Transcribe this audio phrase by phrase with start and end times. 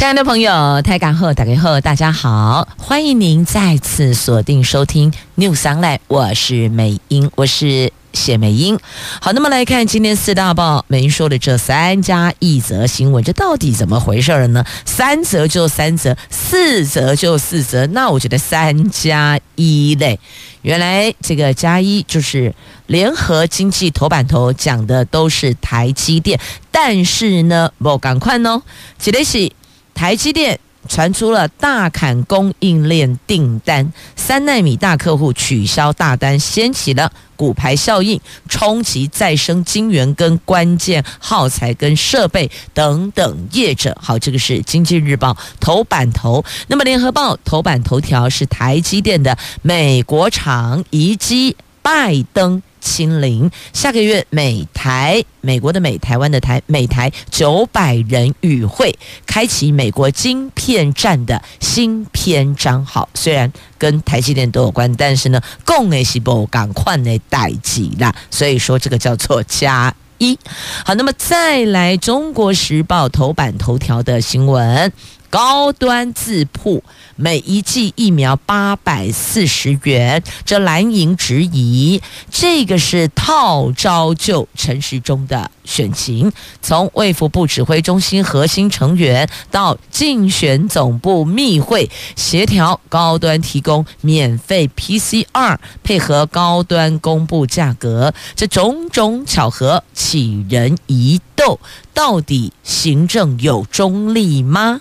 [0.00, 8.78] 亲爱的朋友，台港后打开后，大家好，欢迎您再次锁定收听 News Online，我是美英，我是谢美英。
[9.20, 14.64] 好，那么来看今天四大报，美英说的这三加一则新闻，这到底怎么回事呢？
[14.86, 20.18] 三则就三则，四则就四则，那我觉得三加一嘞，
[20.62, 22.54] 原来这个加一就是
[22.86, 26.40] 联合经济头版头讲的都是台积电，
[26.70, 28.62] 但是呢，不赶快哦，
[28.98, 29.52] 这里是。
[29.94, 30.58] 台积电
[30.88, 38.18] 传出了大砍供应链订单，三纳米大客户取消大单，掀起了骨牌效应，
[38.48, 43.96] 冲击再生晶圆跟关键耗材跟设备等等业者。
[44.00, 46.42] 好，这个是经济日报头版头。
[46.68, 52.62] 那么联合报头版头条是台积电的美国厂移机，拜登。
[52.80, 62.84] 清零，下个月美台，美国的美，台湾的台，美台九百人与会，开启美国晶片战的新篇章。
[62.84, 70.38] 好，虽然跟台积电都有关，但是呢，共诶是不赶快的代志啦，所以说这个叫做加一。
[70.84, 74.92] 好，那么再来，《中国时报》头版头条的新闻。
[75.30, 76.82] 高端自曝
[77.14, 86.32] 每一剂疫苗八百四十元，这蓝营质疑，这个是套招就陈时中的选情。
[86.60, 101.60] 从卫福部指挥中心核心成员到竞选总部密会协调，高端提供免费 PCR，配合高端公布价格，这种种巧合启人疑窦，
[101.94, 104.80] 到底行政有中立吗？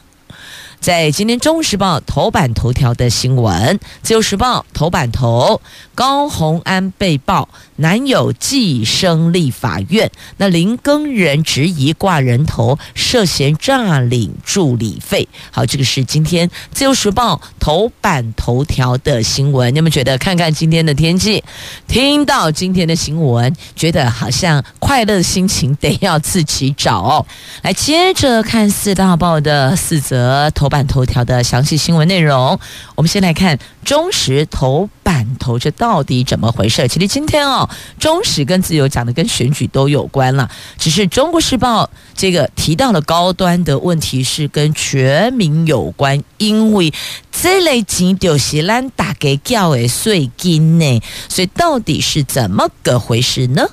[0.79, 5.59] 在今天《中时报》头版头条的新闻，《自由时报》头版头，
[5.93, 15.27] 高虹安被曝男友寄生立法院，那林耕仁质疑挂人头，涉嫌诈领助理费。
[15.51, 19.75] 好，这个是今天《自由时报》头版头条的新闻。
[19.75, 21.43] 你们觉得看看今天的天气，
[21.89, 27.25] 听到今天的新闻，觉得好像快乐的心情得要自己找。
[27.63, 30.68] 来，接着看四大报的四则头。
[30.69, 32.59] 版头条的详细新闻内容，
[32.95, 36.87] 我们先来看中时头版头，这到底怎么回事？
[36.87, 37.69] 其实今天哦，
[37.99, 46.93] 中时跟自由讲的跟选举都有关了，只是中国时报这个提到了高端的问题是跟全民有关，因为
[47.31, 53.65] 这类钱就是咱大家叫的税金呢，所以到底是怎么个回事呢？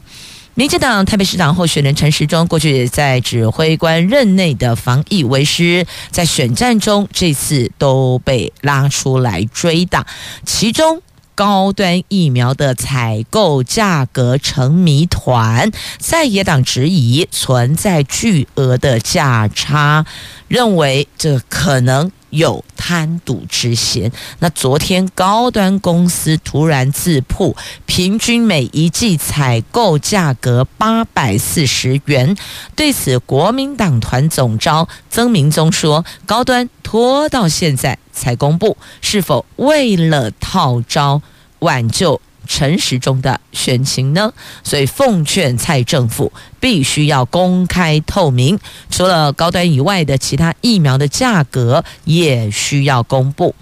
[0.59, 10.07] 民进党台北市长候选人陈时中过去在指挥官任内的防疫为师，在选战中这次都被拉出来追打，
[10.47, 11.03] 其中
[11.35, 20.07] 高端疫苗的采购价格成谜团，在野党质疑存在巨额的价差，
[20.49, 22.11] 认为这可能。
[22.31, 24.11] 有贪赌之嫌。
[24.41, 32.37] 那昨天高端公司突然自曝，平均每一季采购价格八百四十元。
[32.75, 41.23] 对此，国民党团总召曾明宗说，高端拖到现在才公布，是否为了套招
[41.61, 42.21] 挽救？
[42.47, 44.33] 诚实中的选情呢？
[44.65, 48.59] 所以奉劝蔡政府必须要公开透明，
[48.91, 53.55] 除了高端以外的其他疫苗的价格也需要公布。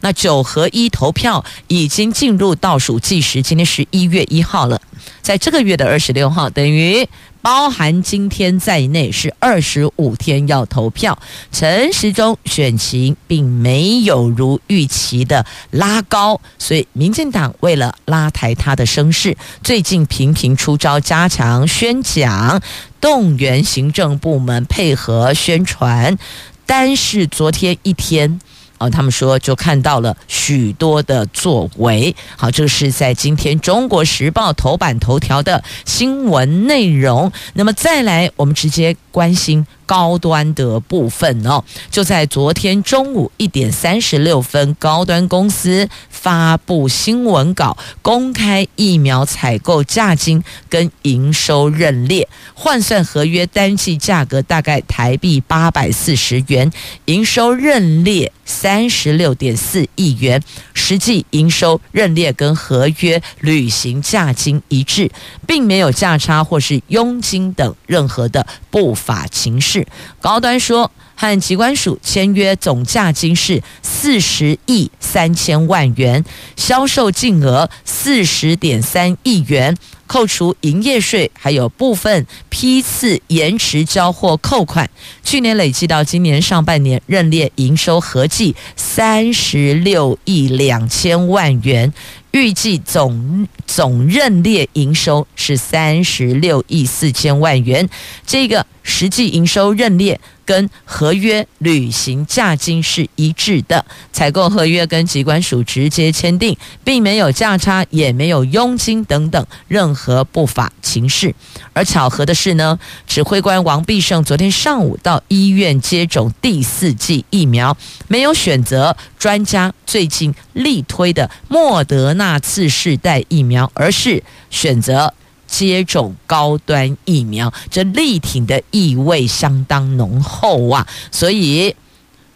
[0.00, 4.82] 那九合一投票已经进入倒数计时，今天是一月一号了，
[5.22, 7.08] 在这个月的二十六号，等于。
[7.42, 11.18] 包含今天在内是二十五天要投票，
[11.50, 22.62] 陈时中选情并没有如预期的拉高，所以民进党为了拉抬他的声势，最近频频出招，加强宣讲，
[23.00, 26.16] 动员行政部门配合宣传。
[26.64, 28.40] 但是昨天一天。
[28.90, 32.14] 他们说就看到了许多的作为。
[32.36, 37.32] 好，这是在今天《中国时报》头版头条的新闻内容。
[37.54, 39.66] 那么再来，我们直接关心。
[39.84, 56.72] 高端的部分哦，就在昨天中午一点三十六分，高端公司发布新闻稿，公开疫苗采购价金跟营收认列，换算合约单剂价格大概台币八百四十元，
[57.04, 60.42] 营收认列三三十六点四亿元，
[60.72, 65.10] 实际营收认列跟合约履行价金一致，
[65.46, 69.86] 并没有价差或是佣金等任何的不法情事。
[70.22, 76.24] 高端说，和机关署签约总价金是四十亿三千万元，
[76.56, 79.76] 销售净额四十点三亿元。
[80.12, 84.90] 扣除营业税，还有部分批次延迟交货扣款，
[85.24, 91.90] 去年累计到今年上半年认列营收合计三十六亿两千万元，
[92.32, 97.88] 预计总总认列营收是三十六亿四千万元，
[98.26, 100.20] 这个实际营收认列。
[100.44, 111.32] 跟合约履行价金是一致的，采购合约跟机关署直接签订，并没有价差，也没有佣金等等任何和不法情事。
[111.72, 112.76] 而巧合的是呢，
[113.06, 117.76] 指挥官王必胜昨天上午到医院接种第四剂疫苗，
[118.08, 125.14] 没有选择专家最近力推的莫德纳次世代疫苗，而是选择。
[125.44, 130.88] 接种高端疫苗，这力挺的意味相当浓厚啊！
[131.10, 131.76] 所以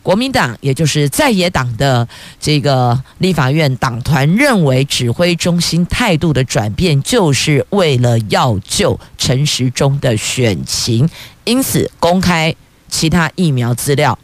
[0.07, 2.07] 国民党，也就是在野党的
[2.39, 11.09] 这个立法院党团认为，指挥中心态度的转变，就是为了要救陈时中的选情，
[11.43, 12.55] 因此公开
[12.89, 14.17] 其他疫苗资料，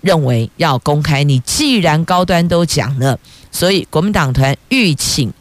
[0.00, 1.22] 认为要公开。
[1.22, 3.16] 你既然高端都讲了，
[3.52, 5.32] 所以国民党团欲请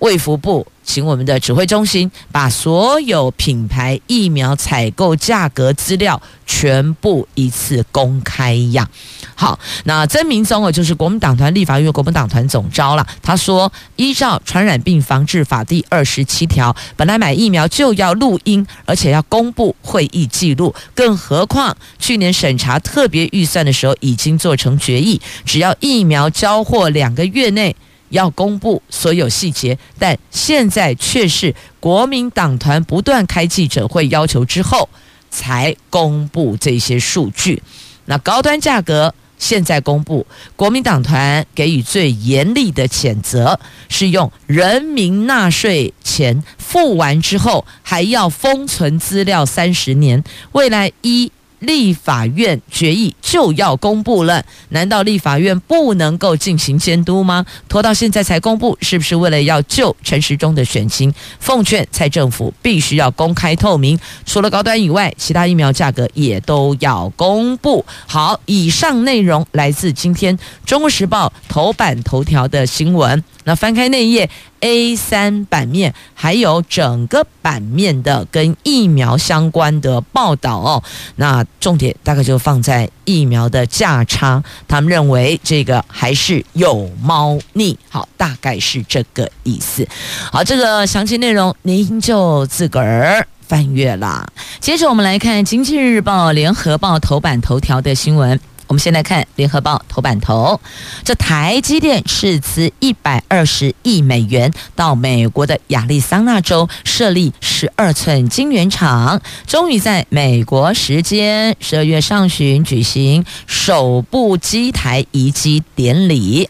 [0.00, 0.66] 卫福部。
[0.90, 8.90] 请我们的指挥中心把所有品牌疫苗采购价格资料全部一次公开呀！
[9.36, 13.06] 好，那曾明宗啊，就是国民党团立法院国民党团总召了。
[13.22, 20.74] 他说，依照《传染病防治法》第二十七条，本来买疫苗就要录音，而且要公布会议记录。
[20.92, 27.76] 更何况去年审查特别预算的时候已经做成决议，只要疫苗交货两个月内。
[28.10, 34.88] 要公布所有细节，但现在却是国民党团不断开记者会要求之后，
[35.30, 37.62] 才公布这些数据。
[38.04, 43.58] 那高端价格现在公布，国民党团给予最严厉的谴责，
[43.88, 50.22] 是用人民纳税钱付完之后，还要封存资料三十年，
[50.52, 51.32] 未来一。
[51.60, 57.46] 立法院决议就要公布了，难道立法院不能够进行监督吗？
[57.68, 61.12] 拖到现在才公布，是不是为了要救陈时中的选情？
[61.38, 67.84] 奉劝蔡政府必须要公开透明，除了高端以外，其他疫苗价格也都要公布。
[68.06, 70.36] 好，以上内容来自今天
[70.66, 73.22] 《中国时报》头版头条的新闻。
[73.44, 74.28] 那翻开那一页
[74.60, 80.82] A 三版面，还有整个版面的跟疫苗相关的报道哦。
[81.16, 87.78] 那重点大概就放在疫苗的价差，他们认为这个还是有猫腻。
[87.88, 89.86] 好，大概是这个意思。
[90.30, 94.26] 好，这个详细内容您就自个儿翻阅啦。
[94.60, 98.38] 接着我们来看《经济日报》、《联合报》头版头条的新闻。
[98.70, 100.60] 我们先来看《联合报》头版头，
[101.02, 116.48] 这台积电斥资一百二十亿美元到美国的亚利桑那州设立十二寸晶圆厂，终于在美国时间十二月上旬举行首部机台移机典礼。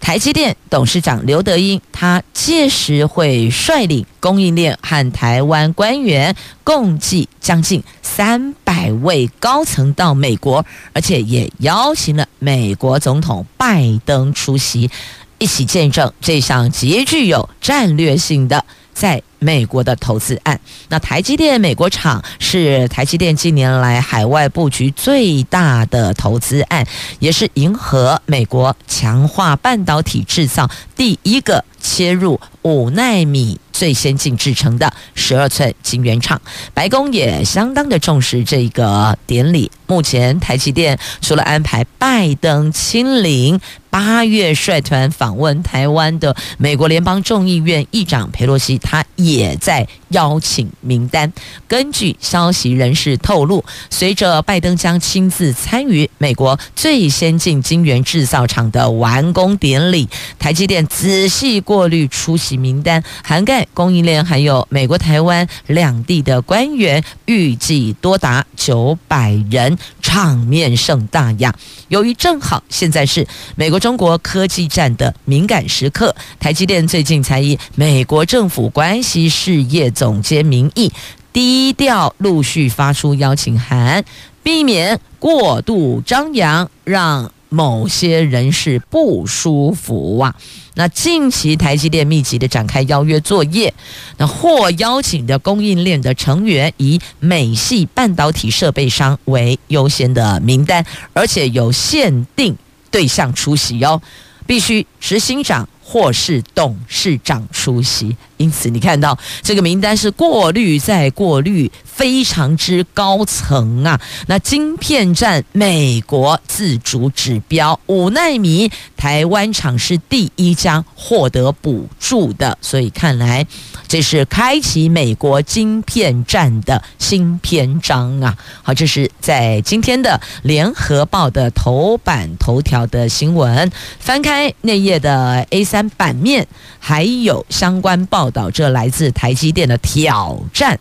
[0.00, 6.34] 台积电董事长刘德英，他届时会率领供应链和台湾官员
[6.64, 10.64] 共计将近三百位高层到美国，
[10.94, 14.90] 而且也邀请了美国总统拜登出席，
[15.38, 18.64] 一起见证这项极具有战略性的
[18.98, 26.84] 在美国的投资案，那台积电美国厂是台积电近年来海外布局最大的投资案，
[27.20, 36.42] 也是迎合美国强化半导体制造第一个切入五纳米最先进制成的十二寸晶圆厂。
[36.74, 39.70] 白宫也相当的重视这个典礼。
[39.86, 43.58] 目前台积电除了安排拜登亲临，
[44.00, 51.32] 八月率团访问台湾的美国联邦众议院议长佩洛西，他也在邀请名单。
[51.66, 71.54] 根据消息人士透露，随着拜登将亲自参与美国最先进晶圆制造厂的完工典礼，台积电仔细过滤出席名单，涵盖供应链还有美国台湾两地的官员，预计多达九百人，场面盛大呀。
[71.88, 79.28] 由于正好现在是美国中国科技战的敏感时刻，台积电最近才以美国政府关系。
[79.28, 80.92] 事业总监名义
[81.32, 84.04] 低调陆续发出邀请函，
[84.44, 90.36] 避免过度张扬，让某些人士不舒服啊。
[90.74, 93.74] 那近期台积电密集的展开邀约作业，
[94.18, 102.56] 那获邀请的供应链的成员以美系半导体设备商为优先的名单，而且有限定
[102.92, 104.00] 对象出席哟，
[104.46, 108.14] 必须执行长或是董事长出席。
[108.36, 113.98] 因此，你看到这个名单是过滤再过滤，非常之高层啊。
[114.26, 123.44] 那晶片战，美国自主指标五纳米，台湾厂是第一家获得补助的，所以看来
[123.88, 128.36] 这是开启美国晶片战的新篇章啊。
[128.62, 136.46] 好，这是在今天的联合报的头版头条的新闻，翻开内页的 A 三版面，
[136.78, 138.28] 还有相关报。
[138.28, 140.78] 道这来自台积电的挑战，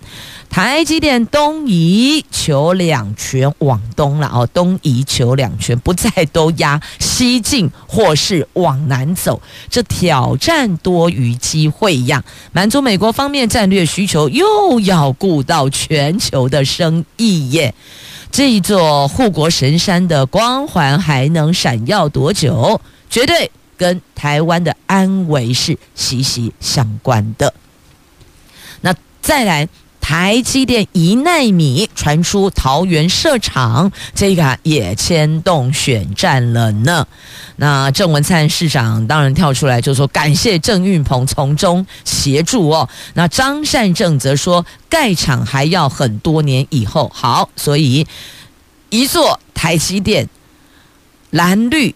[0.50, 12.22] 台积电东移求两全往东了哦，东移求两全，不再都压西进或是往南走，这挑战多于机会呀，
[12.52, 17.72] 满足美美国方面战略需求，又要顾到全球的生意耶，
[18.32, 22.82] 这一座护国神山的光环还能闪耀多久？
[23.08, 23.52] 绝对。
[23.78, 27.54] 跟台湾的安危是息息相关的。
[28.82, 29.70] 那再来，
[30.08, 37.06] 台积电一奈米传出桃园设厂，这个也牵动选战了呢。
[37.58, 42.88] 那郑文灿市长当然跳出来就说感谢郑运鹏从中协助哦。
[43.16, 47.12] 那张善政则说盖厂还要很多年以后。
[47.14, 48.08] 好，所以
[48.90, 50.30] 一座台积电
[51.32, 51.94] 蓝绿。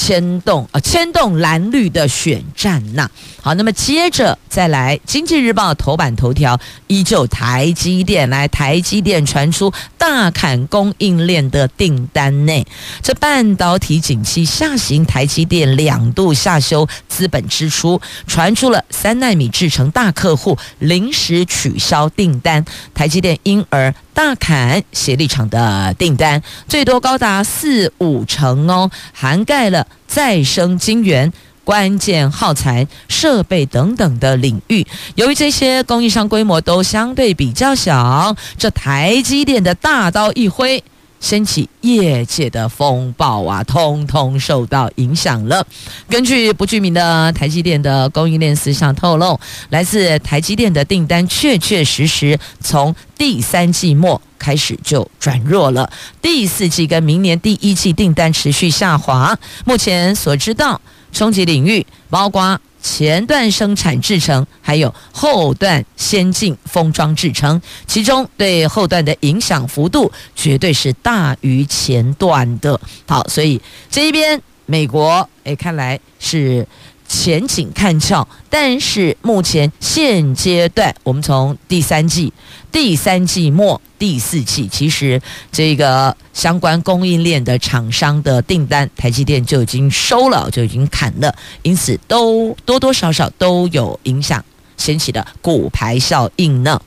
[0.00, 3.10] 牵动啊，牵动蓝绿的选战呐、
[3.42, 12.64] 好，那么接着再来，《经济日报》头版头条依旧台积电来，台积电传出大砍供应链的订单内，
[13.02, 22.64] 这半导体景气下行，台积电两度下修资本支出，传出了三纳米制程大客户临时取消订单，
[22.94, 29.86] 台积电因而大砍协力厂的订单，最多高达四五成哦，涵盖了。
[30.08, 31.32] 再生晶圆、
[31.62, 34.84] 关键耗材、设备等等的领域，
[35.14, 40.82] 由于这些供应商规模都相对比较小，这台积电的大刀一挥，
[41.20, 45.66] 掀起业界的风暴啊，通通受到影响了。
[46.08, 49.38] 根据不具名的台积电的供应链私下透露，
[49.70, 54.20] 来自台积电的订单确确实实从第三季末。
[54.38, 55.90] 开始就转弱了，
[56.22, 59.36] 第四季跟明年第一季订单持续下滑。
[59.64, 60.80] 目前所知道，
[61.12, 72.80] 冲击领域包括前段生产制程，还有后段先进封装制程，其中对后段的影响幅度绝对是大于前段的。
[73.06, 76.66] 好，所以这一边美国，诶，看来是。
[77.08, 82.32] 前景看俏，但是目前现阶段，我们从第三季、
[82.70, 94.44] 第三季末、第四季，其实这个相关供应链的厂商的订单，台积电就已经收了，就已经砍了，因此都多多少少都有影响，
[94.76, 96.80] 掀起的骨牌效应呢。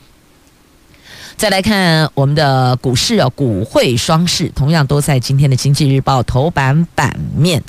[1.42, 7.64] 再来看我们的股市啊，股汇双市同样都在今天的《经济日报》头版版面。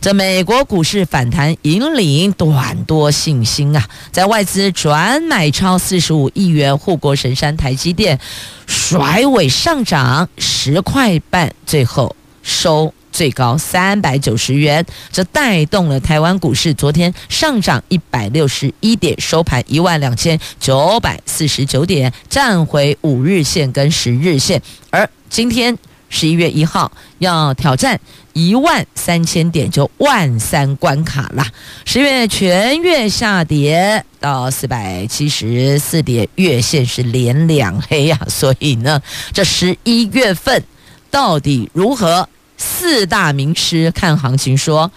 [0.00, 8.18] 这美国股市反弹引领短多信心啊，在外资转买超四十五亿元护国神山台积电，
[8.66, 12.92] 甩尾上涨十块半，最后收。
[13.12, 24.60] 最高三百九十元，这带动了台湾股市昨天上涨一百六十一点，收盘一万两千九百四十九点，站回五日线跟十日线。
[24.90, 25.76] 而今天
[26.08, 28.00] 十一月一号要挑战
[28.32, 31.46] 一万三千点，就万三关卡啦。
[31.84, 38.28] 十月全月下跌到四百七十四点，月线是连两黑呀、啊。
[38.28, 39.00] 所以呢，
[39.32, 40.62] 这十一月份
[41.10, 42.28] 到底如何？
[42.62, 44.92] 四大名师看行情说，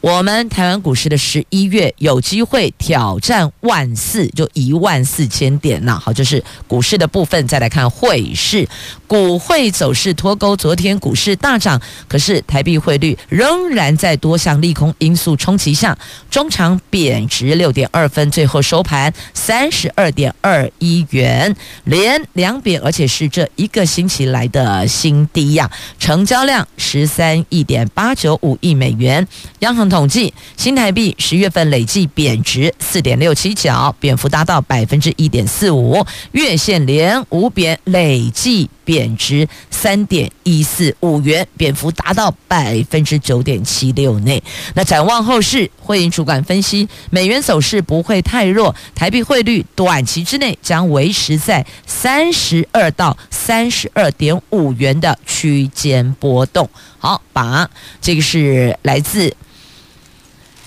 [0.00, 5.84] 我们台湾股市的十一月有机会挑战万四，就一万四千点。
[5.84, 7.46] 那好，就是股市的部分。
[7.46, 8.66] 再来看汇市，
[9.12, 10.56] 股汇走势脱钩。
[10.56, 11.78] 昨天股市大涨，
[12.08, 15.98] 可是台币汇率仍然在多项利空因素冲击下，
[16.30, 21.54] 中场贬值六点二分，最后收盘三十二点二一元，
[21.84, 25.70] 连两贬，而且是这一个星期来的新低呀。
[25.98, 29.28] 成交量十三亿点八九五亿美元，
[29.58, 29.82] 央行。
[29.90, 44.42] 统计，新台币十月份累计贬值四点六七角，贬幅达到百分之一点四五，月线连五贬，累计贬值三点一四五元，贬幅达到百分之九点七六内。
[44.74, 56.68] 那展望后市，会银主管分析，美元走势不会太弱，台币汇率短期之内将维持在三十二到三十二点五元的区间波动。
[56.98, 57.68] 好，把
[58.00, 59.34] 这个是来自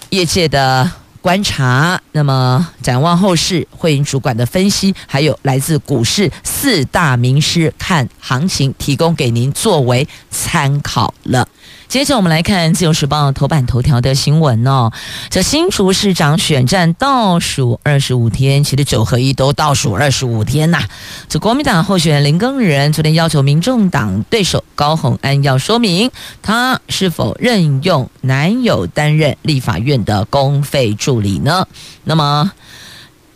[0.10, 0.92] 业界的
[1.26, 11.48] 观察，那么展望后市，会银主管的分析，还有来自股市四大名师看行情，提供给您作为参考了。
[11.96, 14.92] 接着我们来看《自由时报》头版头条的新闻哦。
[15.30, 20.84] 这新竹市长选战倒数二十五天，其实九合一都倒数二十五天呐。
[21.30, 26.12] 这国民党候选人林耕仁昨天要求民众党对手高虹安要说明，
[26.42, 31.66] 他是否任用男友担任立法院的公费助理呢？
[32.04, 32.52] 那么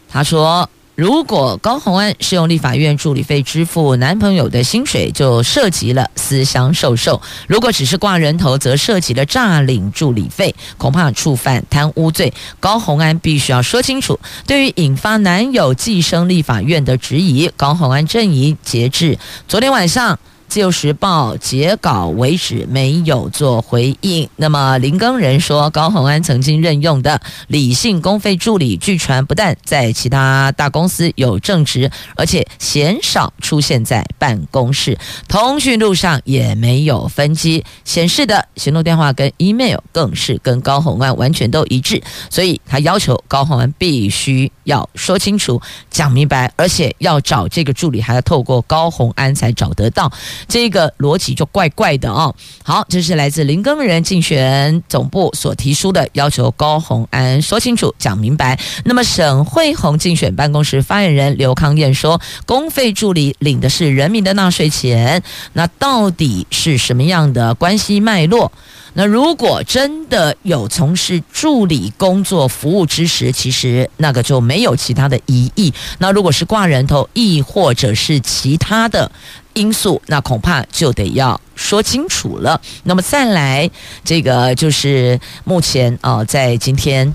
[0.10, 0.70] 他说。
[1.00, 12.34] 如果高虹安是用立法院助理费支付男朋友的薪水，就涉及了私相授受；如果只是挂人头，则涉及了诈领助理费，恐怕触犯贪污罪。
[12.60, 14.20] 高虹安必须要说清楚。
[14.46, 20.20] 对于引发男友寄生立法院的质疑，高虹安阵营截至昨天晚上。
[20.50, 24.27] 自由时报截稿为止没有做回应。
[24.36, 42.01] 那么林耕仁说，高虹安曾经任用的李姓公费助理，据传不但在其他大公司有正职，而且鲜少出现在办公室，通讯录上也没有分机，显示的行动电话跟 email 更是跟高虹安完全都一致。
[42.32, 45.60] 所以他要求高虹安必须要说清楚、
[45.90, 50.12] 讲明白，而且要找这个助理，还要透过高虹安才找得到。
[50.48, 52.34] 这个逻辑就怪怪的哦。
[52.64, 58.60] 好，这是来自林耕仁竞选总部所提出的要求，高虹安说清楚、讲明白。
[58.86, 65.24] 那么沈慧红竞选办公室发言人刘康燕说，公费助理领的是人民的纳税钱，
[65.54, 68.52] 那到底是什么样的关系脉络？
[68.93, 75.74] 那如果真的有从事助理工作服务之实，其实那个就没有其他的疑义。
[76.00, 79.12] 那如果是挂人头，亦或者是其他的
[79.53, 82.60] 因素，那恐怕就得要说清楚了。
[82.84, 83.69] 那么再来，
[84.04, 87.13] 这个就是目前啊、在今天。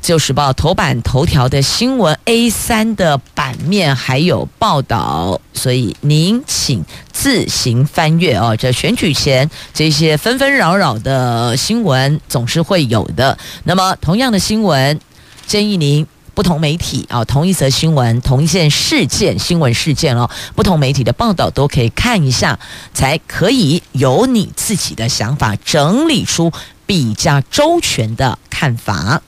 [0.00, 6.82] 自由时报头版头条的新闻 A 三的版面还有报道，所以您请
[7.12, 8.56] 自行翻阅哦。
[8.58, 13.36] 这选举前这些纷纷扰扰的新闻总是会有的。
[13.64, 14.98] 那么同样的新闻，
[15.46, 22.58] 建议您不同媒体啊，同一则新闻、同一件事件、新闻事件哦，不同媒体的报道都可以看一下，
[22.94, 26.50] 才可以有你自己的想法，整理出
[26.86, 29.20] 比较周全的看法。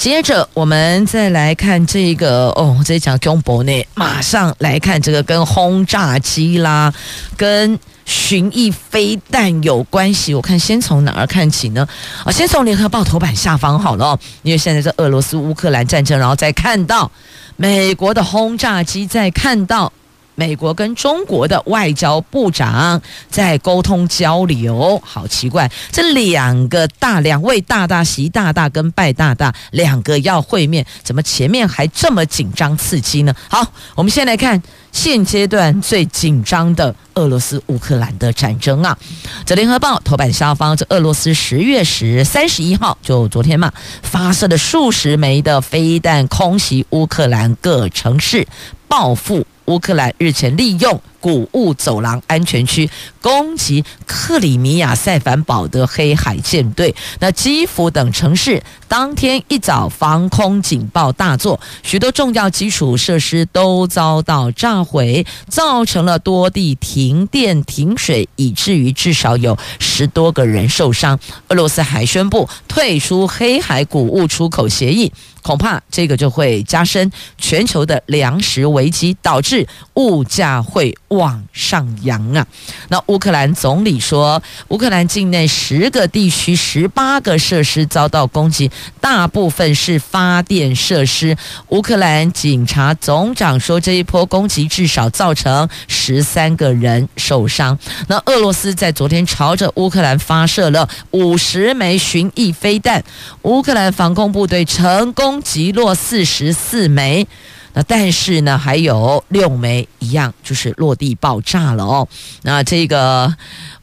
[0.00, 6.90] 接着，我们再来看这个哦，这讲中博呢，马上来看这个跟轰炸机啦，
[7.36, 10.32] 跟巡弋飞弹有关系。
[10.32, 11.86] 我看先从哪儿看起呢？
[12.24, 17.12] 啊，先从联合报头版下方好了哦，因为现在是俄罗斯乌克兰战争，然后再看到
[17.56, 19.92] 美国的轰炸机，再看到。
[20.40, 33.34] 美国跟中国的外交部长在沟通交流，好奇怪，这两个大两位大大习大大跟拜大大两个要会面，怎么前面还这么紧张刺激呢？
[33.50, 38.96] 好，我们先来看现阶段最紧张的俄罗斯乌克兰的战争啊。
[39.44, 43.70] 这联合报头版下方，这俄罗斯十月十三十一号就昨天嘛，
[44.02, 48.48] 发射了数十枚的飞弹空袭乌克兰各城市，
[48.88, 49.46] 报复。
[49.70, 52.88] 乌克兰日前利用谷物走廊安全区
[53.20, 71.18] 攻击克里米亚塞凡堡的黑海舰队，那基辅等城市当天一早防空警报大作，许多重要基础设施都遭到炸毁，造成了多地停电停水，以至于至少有十多个人受伤。
[71.48, 75.12] 俄罗斯还宣布退出黑海谷物出口协议。
[75.42, 82.46] 恐怕这个就会加深全球的粮食危机，导致物价会往上扬啊！
[82.88, 88.70] 那乌克兰总理说，乌克兰境内十个地区十八个设施遭到攻击，
[89.00, 91.36] 大部分是发电设施。
[91.70, 97.76] 乌克兰警察总长说，这一波攻击至少造成十三个人受伤。
[98.06, 103.02] 那俄罗斯在昨天朝着乌克兰发射了五十枚巡弋飞弹，
[103.42, 107.26] 乌克兰防空部队成功击落四十四枚。
[107.72, 112.08] 那但是呢，还有六枚一样就是落地爆炸了哦。
[112.42, 113.34] 那这个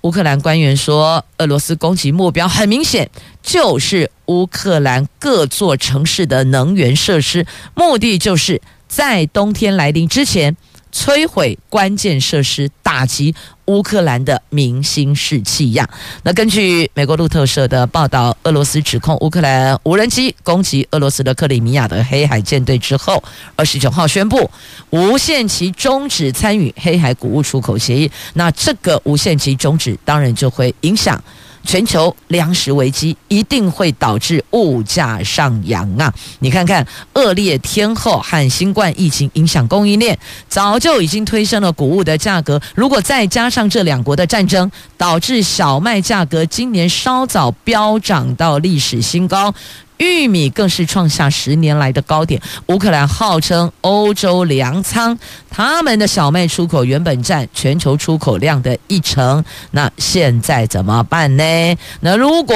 [0.01, 3.09] 乌克兰官员说，俄罗斯攻击目标很明显，
[3.41, 10.55] 就是乌克兰各座城市的能源设施，目的就是在冬天来临之前。
[10.97, 15.87] 摧毁关键设施，打击乌克兰的民心士气呀！
[16.23, 23.23] 那根据美国路透社的报道，俄罗斯指控乌克兰无人机攻击俄罗斯的克里米亚的黑海舰队之后，
[23.55, 24.49] 二十九号宣布
[24.89, 28.09] 无限期终止参与黑海谷物出口协议。
[28.33, 31.23] 那这个无限期终止，当然就会影响。
[31.67, 36.11] 全球粮食危机一定会导致物价上扬啊！
[36.39, 42.59] 你看看恶劣天后和新冠疫情影响供应链，早就已经推升了谷物的价格。
[42.73, 49.53] 如果再加上这两国的战争，导致小麦价格今年稍早飙涨到历史新高。
[49.97, 52.41] 玉米更是创下十年来的高点。
[52.67, 55.17] 乌克兰号称欧洲粮仓，
[55.49, 59.43] 他们的小麦出口原本占全球出口量的一成。
[59.71, 61.75] 那现在怎么办呢？
[62.01, 62.55] 那如果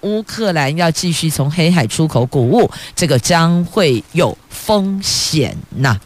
[0.00, 5.98] 乌克兰要继续从黑海出口谷物，这个将会有风险呐。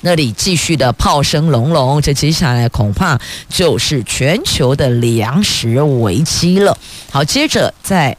[0.00, 6.76] 那里继续的炮声隆隆，这接下来恐怕就是全球的粮食危机了。
[7.10, 8.16] 好，接着在。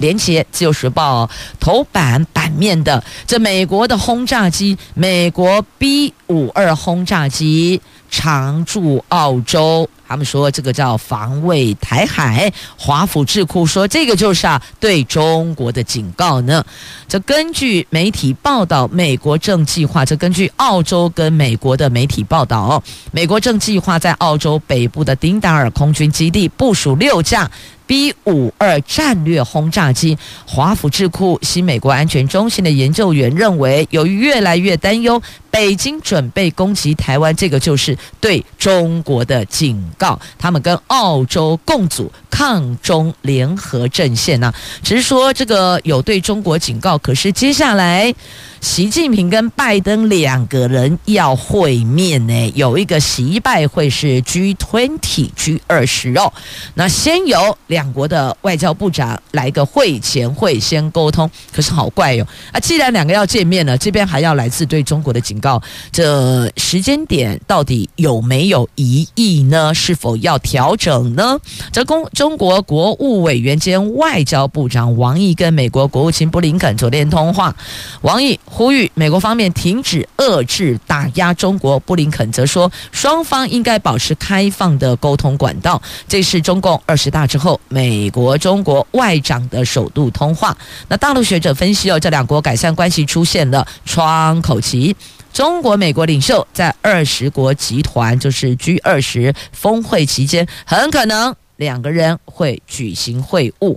[0.00, 1.24] 连接《自由时报》
[1.60, 12.52] 头版版面的这美国的轰炸机，美国 B 五二轰炸机常驻澳洲，他们说这个叫防卫台海。
[12.76, 16.64] 华府智库说这个就是啊对中国的警告呢。
[17.06, 22.82] 这根据媒体报道，美国正计划，这根据澳洲跟美国的媒体报道，
[23.12, 27.48] 美国正计划在澳洲北部的丁达尔空军基地部署六架。
[27.90, 35.20] B 五二战略轰炸机，华府智库新美国安全中心的研究员认为，由于越来越担忧
[35.50, 40.18] 北京准备攻击台湾，这个就是对中国的警告。
[40.38, 48.14] 他们跟澳洲共组抗中联合阵线呢、啊，只是说这个有对中国警告，可是接下来。
[48.60, 56.30] 习近平跟拜登两个人要会面呢，有一个习拜会是 G20 G 二十哦。
[56.74, 62.60] 那先由两国的外交部长来个会前会先沟通，可是好怪哟啊！
[62.60, 69.74] 既然两个要见面了，这边还要来自对中国的警告，这时间点到底有没有疑义呢？
[69.74, 71.38] 是否要调整呢？
[71.72, 77.54] 这公中国国务委员兼外交部长王毅跟美国国务卿布林肯昨天通话，
[78.02, 78.38] 王毅。
[78.44, 85.80] 呼吁美国方面停止遏制打压中国，布林肯则说，双方应该保持开放的沟通管道。
[86.06, 90.56] 这是中共二十大之后美国中国外长的首度通话。
[90.88, 94.94] 那大陆学者分析哦，这两国改善关系出现了窗口期。
[95.32, 103.76] 中国、美国领袖在二十国集团，就是 G 二十峰会期间，很可能两个人会举行会晤。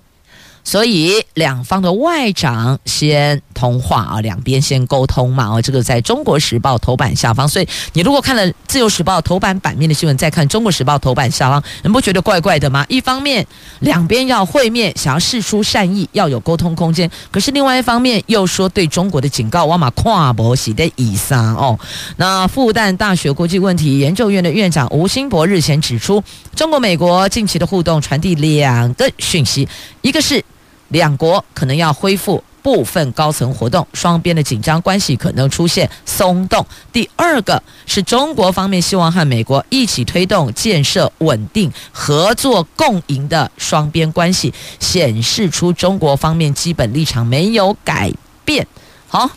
[0.65, 7.47] 所以两方的外长先通话啊，两边先沟通嘛哦，这个在中国时报头版下方。
[7.47, 12.85] 所以你如果看了自由时报头版版面的新闻，再看中国时报头版下方，你不觉得怪怪的吗？
[12.89, 13.47] 一方面
[13.79, 21.79] 两边要会面，想要示出善意，要有沟通空间；可是另外一方面又说对中国的警告，我嘛跨博喜的以上哦。
[22.17, 26.21] 那复旦大学国际问题研究院的院长吴新博日前指出，
[26.53, 29.69] 中国美国近期的互动传递两个讯息，
[30.01, 30.43] 一个是。
[30.89, 36.65] 两国可能要恢复部分高层活动，双边的紧张关系可能出现松动。
[36.91, 48.11] 第二个是中国方面希望和美国一起推动建设稳定、合作共赢的双边关系，显示出中国方面基本立场没有改
[48.43, 48.65] 变。
[49.07, 49.29] 好。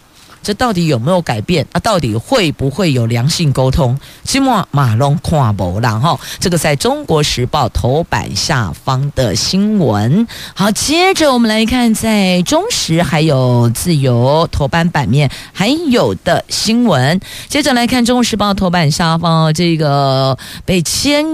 [0.43, 1.81] 这到底有没有改变啊？
[1.81, 3.99] 到底会不会有良性沟通？
[4.25, 6.19] 起码马龙跨博了哈。
[6.39, 10.27] 这个在中国时报头版下方的新闻。
[10.55, 17.21] 好，接着我们来看，在中时还有自由头版版面还有的新闻。
[17.49, 21.25] 接着来看中国时报头版下方这个被签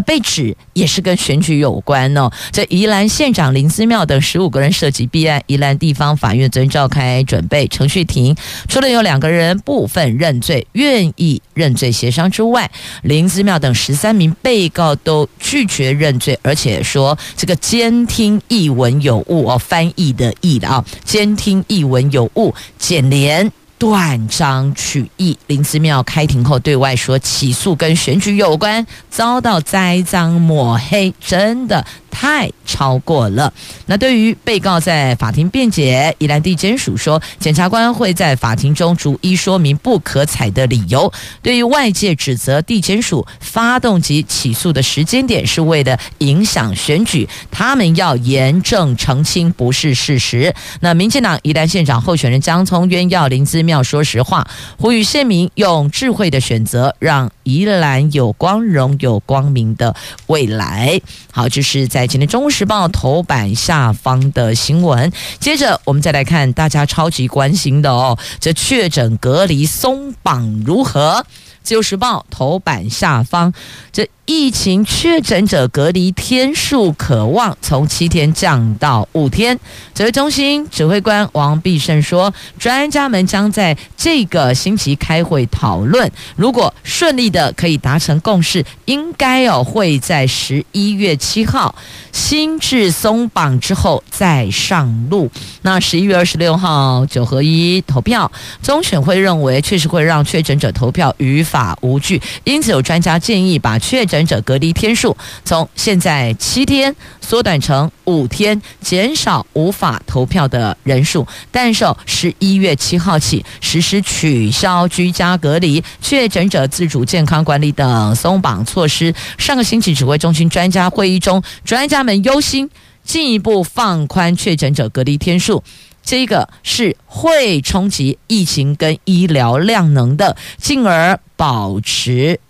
[0.00, 0.06] 签。
[0.06, 2.30] 被指也是跟选举有关哦。
[2.52, 8.34] 这宜兰县长林思妙等十五个人涉及弊案，宜兰地方法院昨天召开准备程序庭，
[8.68, 12.70] 除了有两个人部分认罪、愿意认罪协商之外，
[13.02, 31.84] 林思妙等十三名被告都拒绝认罪，而且说这个监听译文有误哦，翻译的译的啊，监听译文有误，简联断章取义，林姿妙开庭后对外说，起诉跟选举有关，遭到栽赃抹黑，真的。
[32.18, 33.52] 太超过了。
[33.84, 41.12] 那对于被告在法庭辩解，宜兰地检署说，检察官会在法庭中逐一说明不可采的理由。
[41.42, 50.54] 对于外界指责地检署发动及起诉的时间点是为了影响选举，他们要严正澄清不是事实。
[50.80, 54.48] 那民进党宜兰县长候选人江聪渊要林姿妙说实话，
[54.78, 59.94] 呼吁县民用智慧的选择，让宜兰有光荣有光明的
[60.28, 60.98] 未来。
[61.30, 62.06] 好，就是在。
[62.06, 71.26] 今天《中时报》头版下方的新闻，接着我们再来看大家超级关心的哦，这确诊隔离松绑如何？
[71.62, 73.52] 《自由时报》头版下方
[73.92, 74.08] 这。
[74.26, 79.56] 疫情确诊者隔离天数可望从七天降到五天。
[79.94, 91.72] 指挥中心指挥官王必胜说，专家们将在这个星期开会讨论，如果顺利的可以达成共识，应该哦会在十一月七号
[92.10, 95.30] 新制松绑之后再上路。
[95.62, 111.26] 那十一月二十六号九合一投票，中选会认为确实会让确诊者投票于法无据，因此有专家建议把确诊诊者隔离天数从现在七天缩短成五天，减少无法投票的人数。
[111.50, 119.14] 但是十一月七号起实施取消居家隔离、确诊者自主健康管理等松绑措施。
[119.36, 122.70] 上个星期指挥中心专家会议中，专家们忧心
[123.04, 125.62] 进一步放宽确诊者隔离天数，
[126.02, 132.40] 这个是会冲击疫情跟医疗量能的，进而保持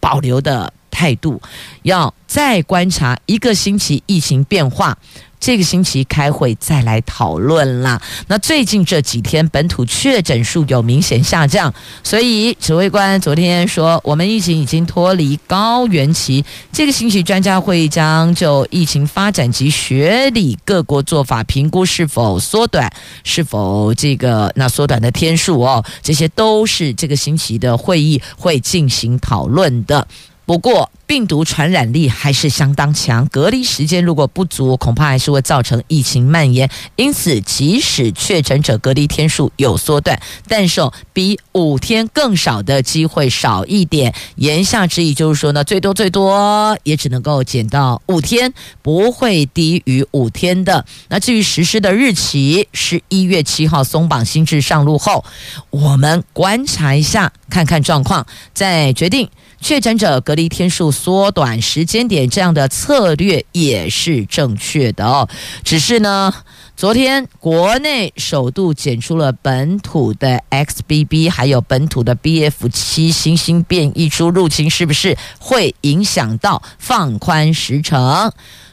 [0.00, 0.72] 保留的。
[0.92, 1.42] 态度
[1.82, 4.96] 要再观察一个星期疫情变化，
[5.40, 8.00] 这个星期开会再来讨论啦。
[8.28, 11.74] 那最近这几天本土确诊数有明显下降，
[12.04, 16.44] 所以指挥官昨天说，我们疫情已经脱离高原期。
[16.72, 22.90] 这个星期专家会议将就疫情发展及学理各国做法评估是否缩短，
[23.24, 30.06] 是否这个那缩短的天数哦，这些都是这个星期的会议会进行讨论的。
[30.44, 36.68] 不过，病毒传染力还是相当强，隔离时间如果不足，恐怕还是会造成疫情蔓延。
[36.96, 44.12] 因此，即使确诊者隔离天数有缩短，但是哦比五天更少的机会少一点。
[44.34, 48.52] 言下之意就是说呢，最多最多也只能够减到五天，
[48.82, 50.84] 不会低于五天的。
[51.08, 55.24] 那至于实施的日期，十一月七号松绑新制上路后，
[55.70, 59.30] 我们观察一下，看看状况，再决定。
[59.62, 65.28] 确诊者隔离天数缩短时间点，这样的策略也是正确的哦。
[65.62, 66.34] 只是呢，
[66.76, 78.32] 昨天国内首度检出了本土的 XBB，还有本土的 BF 七新兴变异株入侵，是不是会影响到放宽时程？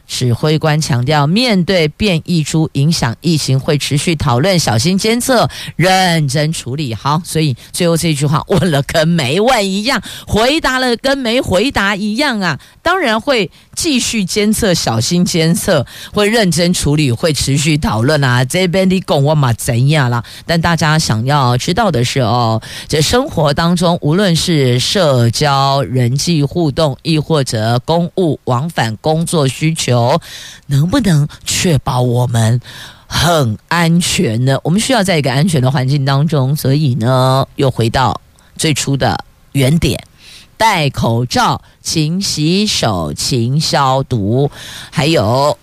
[0.09, 6.93] 指挥官强调，面对变异株影响疫情，会持续讨论、小心监测、认真处理。
[6.95, 12.59] 好，所以最后这句话问了跟没问一样，回答了跟没回答一样啊！
[12.81, 18.43] 当然会继续监测、小心监测，会认真处理，会持续讨论啊。
[18.43, 20.21] 这边的讲我嘛怎样啦？
[20.45, 30.19] 但大家想要知道的是哦，这生活当中，无论是社交、人际互动，亦或者公务往返、工作需求。
[30.67, 32.59] 能不能确保我们
[33.07, 34.59] 很安全呢？
[34.61, 38.19] 我们需要在一个安全的环境当中，所以呢，又回到
[38.57, 39.97] 最初的原点：
[40.59, 44.51] 戴口罩、勤洗手、勤消毒，
[44.91, 45.57] 还有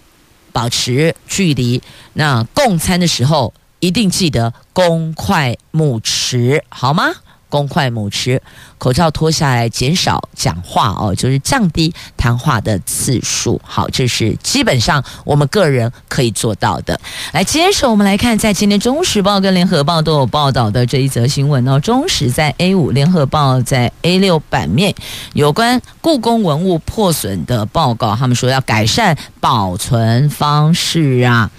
[0.52, 1.82] 保持距离。
[2.14, 7.12] 那共餐的时候一定记得公筷母匙，好吗？
[7.48, 8.40] 公筷母匙，
[8.78, 13.60] 口罩脱下来，减少讲话哦，就是降低谈话的次数。
[13.64, 16.98] 好，这是基本上我们个人可以做到的。
[17.32, 21.78] 来，接着我们来看，在今天《中时报》跟《联合报》都有报道的这一则新闻哦。
[21.78, 24.94] 中时在 A 五，《联合报》在 A 六版面
[25.32, 31.50] 有关故宫文物破损的报告，他们说要改善保存方式啊。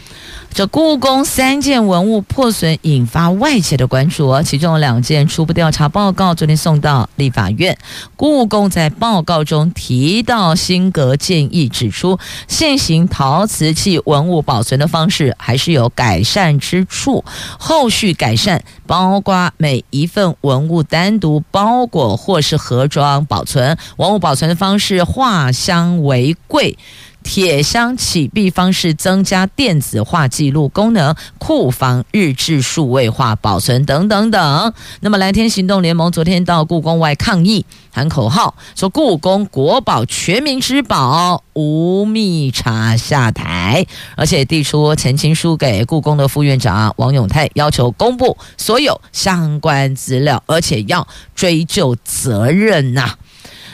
[0.58, 7.78] 这故宫三件文物破损引发外界的关注，其中有两件初步调查报告昨天送到立法院。
[8.16, 12.18] 故宫在报告中提到新格建议，指出
[12.48, 17.24] 现行陶瓷器文物保存的方式还是有改善之处，
[17.60, 26.80] 后续改善包括每一份文物单独包裹或是盒装保存，文物保存的方式化箱为柜。
[27.24, 34.74] 铁箱启闭方式增加电子化记录功能，库房日志数位化保存等等等。
[35.02, 53.16] 那么蓝天行动联盟昨天到故宫外抗议，喊口号说故宫国宝全民之宝无蜜茶下台，而且递出澄清书给故宫的副院长王永泰，要求公布所有相关资料，而且要追究责任呐、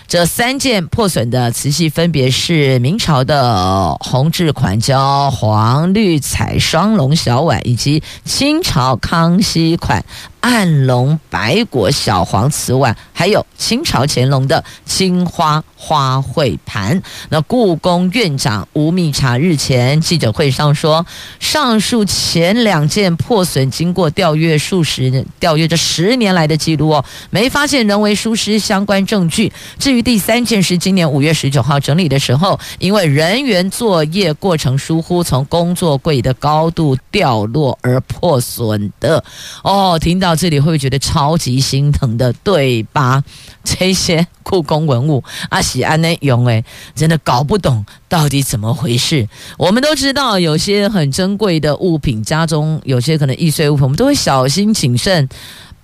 [0.07, 10.05] 这三件破损的瓷器分别是明朝的红制款焦黄绿彩双龙小碗，以及清朝康熙款
[10.39, 17.01] 暗龙白果小黄瓷碗，还有清朝乾隆的青花花卉盘。
[17.29, 21.05] 那故宫院长吴密察日前记者会上说，
[21.39, 29.51] 上述前两件破损，经过调阅数十调阅这十年来的记录哦，没发现人为疏失相关证据。
[29.77, 39.23] 至于第三件是今年五月十九号整理的时候，因为人员作业过程疏忽，从工作柜的高度掉落而破损的。
[39.63, 40.35] 哦，听到。
[40.35, 43.23] 这里会不会觉得超级心疼的，对吧？
[43.63, 49.27] 这些故宫文物阿喜安内勇哎，真的搞不懂到底怎么回事。
[49.57, 55.27] 我们都知道，有些很珍贵的物品，家中有些可能易碎物品，我们都会小心谨慎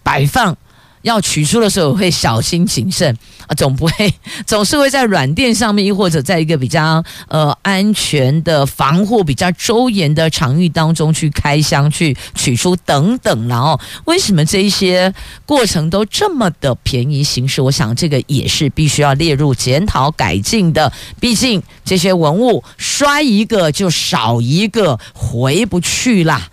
[0.03, 0.55] 摆放。
[1.01, 3.15] 要取出的时候会小心谨慎
[3.47, 4.13] 啊，总不会
[4.45, 15.13] 总是会在软垫上面，或者在一个比较呃安全的防护比较周严的场域当中去开箱去取出等等，然后为什么这一些
[15.45, 17.61] 过程都这么的便宜行事？
[17.61, 20.91] 我想这个也是必须要列入检讨改进的。
[21.19, 26.49] 毕竟这些文物摔一个就少一个，回不去啦。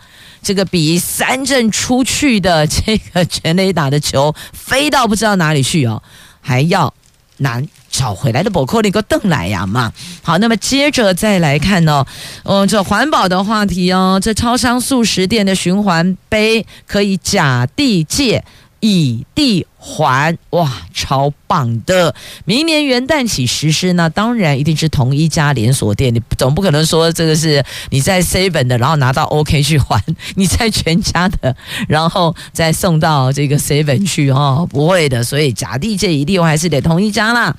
[0.47, 6.01] 这个比三阵出去的这个全垒打的球飞到不知道哪里去哦，
[6.41, 6.95] 还要
[7.39, 8.51] 难找回来的。
[8.51, 9.93] 宝扣那个邓来呀嘛。
[10.23, 12.07] 好，那么接着再来看呢，
[12.45, 18.45] 嗯，这环保的话题哦，这超商速食店的循环杯可以甲地借，
[18.79, 22.12] 乙地还，哇，超棒的！
[22.45, 30.03] 明年元旦起实施呢，当然一定是同一家连锁店，你总不可能说这个是你在 Seven 的，然后拿到 OK 去还，
[30.35, 31.55] 你在全家的，
[31.87, 35.23] 然后再送到这个 Seven 去哦，不会的。
[35.23, 37.55] 所以假地这一地还是得同一家啦。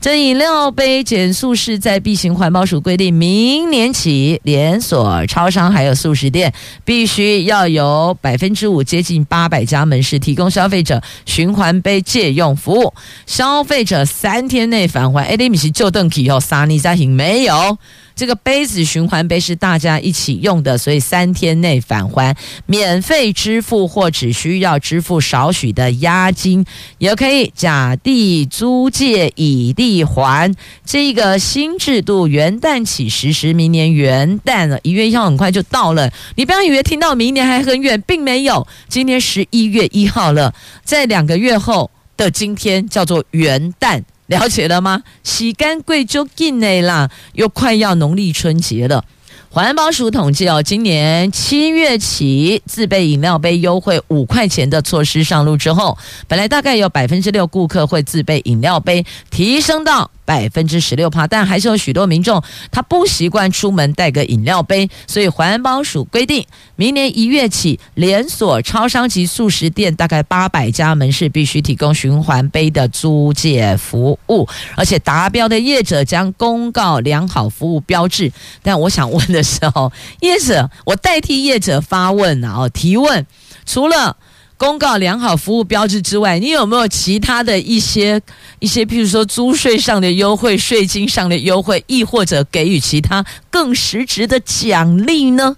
[0.00, 6.52] 这饮料杯减速是在 B 型环保署规定，明年起连锁超商还有速食店
[6.84, 11.67] 必须要有百分之五，接近八百家门市提供消费者循环。
[11.82, 12.94] 杯借用服务，
[13.26, 15.24] 消费者三天内返还。
[15.24, 17.78] 哎，你不是旧邓以后沙尼家庭没有
[18.18, 26.66] 这个杯子循环杯是大家一起用的，所以三天内返还，免费支付或只需要支付少许的押金，
[26.98, 30.52] 也可以甲地租借，乙地还。
[30.84, 36.12] 这个新制度元旦起实施，明年元旦了，一月一号很快就到了。
[36.34, 38.66] 你不要以为听到明年还很远，并没有。
[38.88, 40.52] 今天十一月一号了，
[40.82, 44.02] 在两个月后的今天叫做元旦。
[44.28, 45.02] 了解了吗？
[45.24, 49.04] 洗干贵州境内啦，又快要农历春节了。
[49.50, 60.10] 环保署统计哦，今年七月起自备饮料杯优惠五块钱的措施上路之后，本来大概有百分之六顾客会自备饮料杯，提升到。
[60.28, 66.44] 百分之十六趴，但还是有许多民众他不习惯出门带个饮料杯，所以环保署规定，
[66.76, 78.30] 明年一月起，连锁超商及速食店大概八百家门市必须提供循环杯的租借服务，而且达标的业者将公告良好服务标志。
[78.62, 83.26] 但我想问的是哦，业者，我代替业者发问啊，提问，
[83.64, 84.18] 除了。
[84.58, 88.20] 公告良好服务标志之外，你有没有其他的一些
[88.58, 95.56] 一些，譬如说租税上的优惠、税金上的优惠，亦或者给予其他更实质的奖励呢？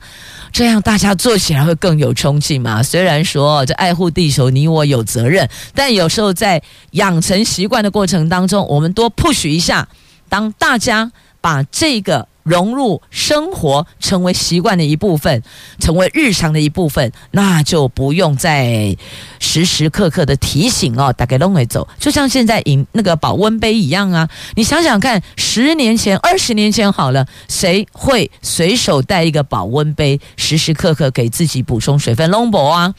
[0.53, 2.83] 这样大家做起来会更有冲劲嘛？
[2.83, 9.89] 虽然说这爱护地球，你我有责任，但有时候在养成习惯的过程当中，我们多 push 一下，
[10.29, 11.11] 当大家
[11.41, 12.29] 把这个。
[12.51, 15.41] 融入生活，成为习惯的一部分，
[15.79, 18.97] 成为日常的一部分，那就不用再
[19.39, 21.13] 时时刻刻的提醒哦。
[21.13, 24.29] 大概都会走，就像现在饮那个保温杯一样啊。
[24.57, 32.29] 你想想看，十年前、二十年前好了，谁会随手带一个保温杯，时时刻刻给自己补充水分？
[32.33, 32.93] 龙博啊。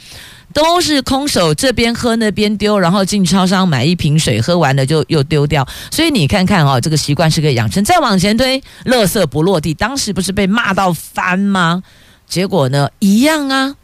[0.54, 5.68] 都是空手这边喝那边丢，然后进超商买一瓶水，喝完了就又丢掉。
[5.90, 7.84] 所以你看看哦，这个习惯是个养成。
[7.84, 11.84] 再往前推，垃圾不落地，当时不是被骂到翻吗？
[12.28, 13.76] 结果呢，一样啊。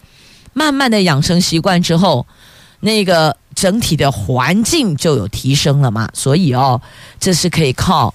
[0.54, 2.26] 慢慢的养成习惯之后，
[2.80, 6.10] 那个整体的环境就有提升了嘛。
[6.14, 6.82] 所以哦，
[7.20, 8.14] 这是可以靠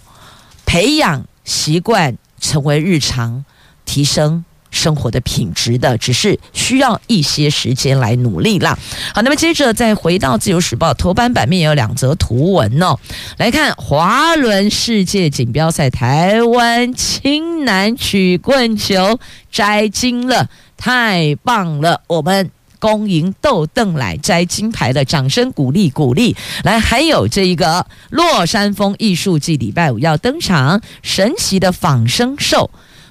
[0.64, 2.16] 培养习惯。
[2.42, 3.44] 成为日常，
[3.84, 4.44] 提升。
[4.72, 8.76] 生活的品质的，只是需要一些时间来努力啦。
[9.14, 12.98] 好，那么接着再回到《自由时报》头版版面，有两则图文哦。
[13.36, 19.20] 来看滑轮世界锦标赛，台湾青男曲棍球
[19.50, 22.00] 摘金了，太棒了！
[22.08, 26.34] 我们恭迎豆邓来摘金牌的，掌声鼓励鼓励。
[26.64, 32.70] 来，还有这一个落山风艺术季，礼拜五要登场，神奇的仿生兽，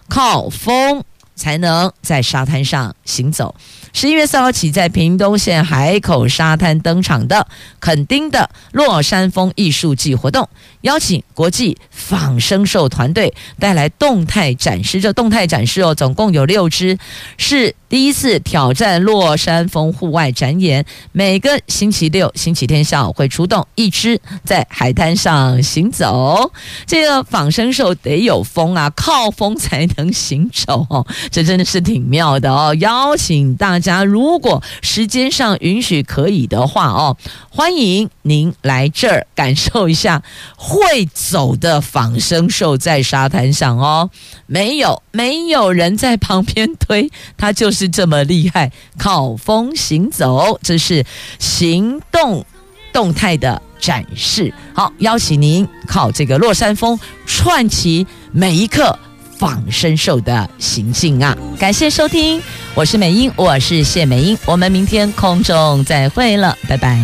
[0.09, 1.05] 靠风。
[1.35, 3.55] 才能在沙滩上行走。
[3.93, 7.47] 十一月四号起，在屏东县海口沙滩登场的
[7.79, 10.47] 垦丁的落山风艺术季活动，
[10.81, 15.01] 邀请国际仿生兽团队带来动态展示。
[15.01, 16.97] 这动态展示哦，总共有六只，
[17.37, 20.85] 是第一次挑战落山风户外展演。
[21.11, 26.51] 每个星期六、星期天下午会出动一只，在海滩上行走。
[26.85, 32.73] 这个仿生兽得有风啊，靠风才能行走哦，这真的是挺妙的哦。
[32.79, 33.81] 邀请大。
[33.81, 37.17] 家如果时间上允许可以的话哦，
[37.49, 40.21] 欢迎您来这儿感受一下
[40.55, 44.09] 会走的仿生兽在沙滩上哦。
[44.45, 51.05] 没有没有人在旁边推，它就是这么厉害，靠风行走，这是
[51.39, 52.45] 行动
[52.93, 54.53] 动态的展示。
[54.73, 58.97] 好，邀请您靠这个落山风串起每一刻。
[59.41, 61.35] 仿生兽的行径啊！
[61.57, 62.39] 感谢收听，
[62.75, 67.03] 我是美英，我是谢美英，我们明天空中再会了，拜拜。